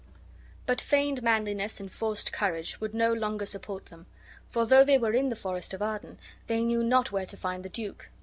But 0.65 0.81
feigned 0.81 1.21
manliness 1.21 1.79
and 1.79 1.93
forced 1.93 2.33
courage 2.33 2.81
would 2.81 2.95
no 2.95 3.13
longer 3.13 3.45
support 3.45 3.85
them; 3.85 4.07
for, 4.49 4.65
though 4.65 4.83
they 4.83 4.97
were 4.97 5.13
in 5.13 5.29
the 5.29 5.35
forest 5.35 5.75
of 5.75 5.81
Arden, 5.83 6.17
they 6.47 6.63
knew 6.63 6.83
not 6.83 7.11
where 7.11 7.27
to 7.27 7.37
find 7.37 7.63
the 7.63 7.69
duke. 7.69 8.09